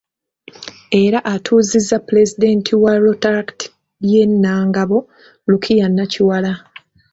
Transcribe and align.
Era 1.03 1.19
atuuzizza 1.33 1.97
Pulezidenti 2.07 2.71
wa 2.83 2.93
Rotaract 3.03 3.59
ye 4.11 4.23
Nangabo, 4.43 4.97
Lukiya 5.49 5.87
Nakiwala. 5.95 6.51